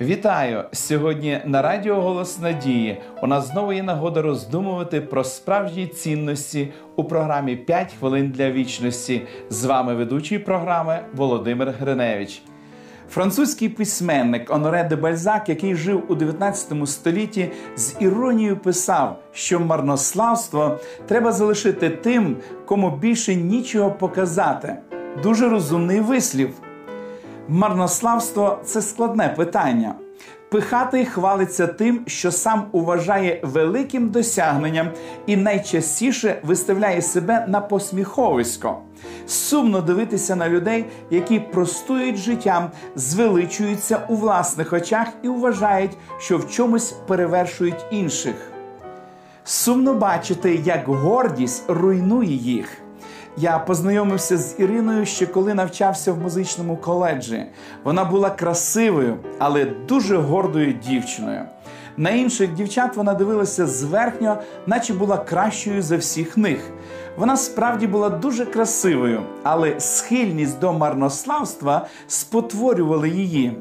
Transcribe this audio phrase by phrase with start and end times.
[0.00, 0.64] Вітаю!
[0.72, 7.04] Сьогодні на Радіо Голос Надії у нас знову є нагода роздумувати про справжні цінності у
[7.04, 9.22] програмі «5 хвилин для вічності.
[9.50, 12.42] З вами ведучий програми Володимир Гриневич.
[13.10, 20.78] Французький письменник Оноре де Бальзак, який жив у 19 столітті, з іронією писав, що марнославство
[21.06, 22.36] треба залишити тим,
[22.66, 24.76] кому більше нічого показати.
[25.22, 26.63] Дуже розумний вислів.
[27.48, 29.94] Марнославство це складне питання.
[30.50, 34.88] Пихатий хвалиться тим, що сам уважає великим досягненням
[35.26, 38.78] і найчастіше виставляє себе на посміховисько.
[39.26, 46.50] Сумно дивитися на людей, які простують життям, звеличуються у власних очах і вважають, що в
[46.50, 48.34] чомусь перевершують інших.
[49.44, 52.83] Сумно бачити, як гордість руйнує їх.
[53.36, 57.46] Я познайомився з Іриною ще коли навчався в музичному коледжі.
[57.84, 61.42] Вона була красивою, але дуже гордою дівчиною.
[61.96, 66.60] На інших дівчат вона дивилася зверхньо, наче була кращою за всіх них.
[67.16, 73.56] Вона справді була дуже красивою, але схильність до марнославства спотворювала її.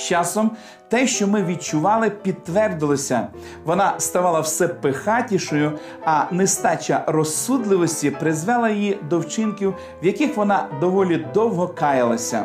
[0.00, 0.50] З часом
[0.88, 3.28] те, що ми відчували, підтвердилося.
[3.64, 11.26] Вона ставала все пихатішою, а нестача розсудливості призвела її до вчинків, в яких вона доволі
[11.34, 12.44] довго каялася.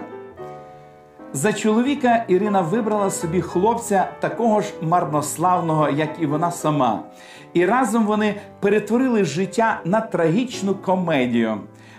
[1.34, 7.04] За чоловіка Ірина вибрала собі хлопця такого ж марнославного, як і вона сама.
[7.54, 11.58] І разом вони перетворили життя на трагічну комедію.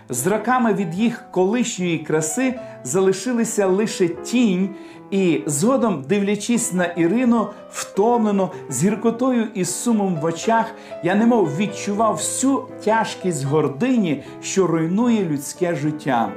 [0.08, 4.74] З роками від їх колишньої краси залишилися лише тінь,
[5.10, 10.66] і згодом, дивлячись на Ірину, втомлено, з гіркотою і сумом в очах,
[11.04, 16.32] я немов відчував всю тяжкість гордині, що руйнує людське життя.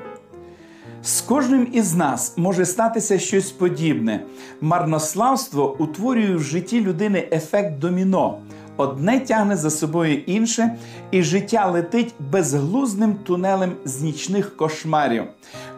[1.04, 4.24] З кожним із нас може статися щось подібне.
[4.62, 8.40] Марнославство утворює в житті людини ефект доміно.
[8.80, 10.76] Одне тягне за собою інше,
[11.12, 15.24] і життя летить безглузним тунелем з нічних кошмарів.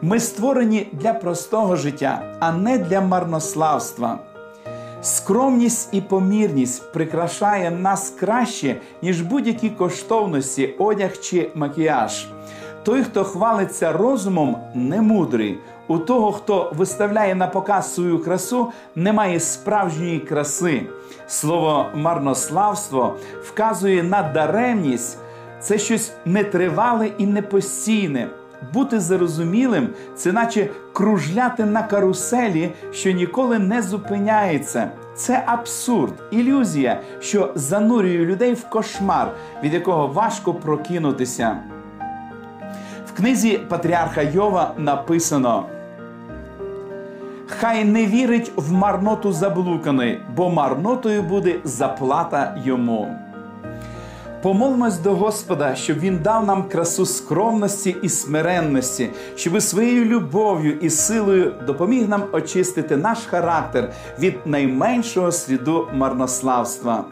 [0.02, 4.20] Ми створені для простого життя, а не для марнославства.
[5.02, 12.28] Скромність і помірність прикрашає нас краще, ніж будь-які коштовності, одяг чи макіяж.
[12.84, 15.58] Той, хто хвалиться розумом, не мудрий.
[15.92, 20.82] У того, хто виставляє на показ свою красу, немає справжньої краси.
[21.28, 25.18] Слово марнославство вказує на даремність,
[25.60, 28.28] це щось нетривале і непостійне.
[28.74, 34.92] Бути зарозумілим це наче кружляти на каруселі, що ніколи не зупиняється.
[35.16, 39.32] Це абсурд, ілюзія, що занурює людей в кошмар,
[39.64, 41.58] від якого важко прокинутися.
[43.08, 45.66] В книзі Патріарха Йова написано:
[47.62, 53.16] Хай не вірить в марноту заблуканий, бо марнотою буде заплата йому.
[54.42, 60.90] Помолимось до Господа, щоб Він дав нам красу скромності і смиренності, щоб своєю любов'ю і
[60.90, 67.06] силою допоміг нам очистити наш характер від найменшого сліду марнославства.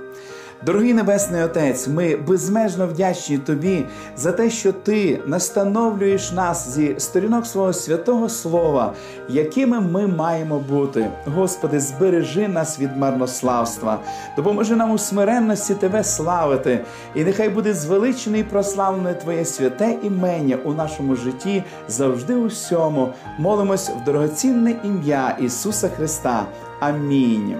[0.65, 3.85] Дорогий Небесний Отець, ми безмежно вдячні Тобі
[4.17, 8.93] за те, що Ти настановлюєш нас зі сторінок свого святого Слова,
[9.29, 11.11] якими ми маємо бути.
[11.25, 13.99] Господи, збережи нас від марнославства,
[14.37, 16.79] допоможи нам у смиренності Тебе славити,
[17.15, 23.09] і нехай буде звеличене і прославлене Твоє святе імення у нашому житті завжди у всьому.
[23.37, 26.45] Молимось в дорогоцінне ім'я Ісуса Христа.
[26.79, 27.55] Амінь.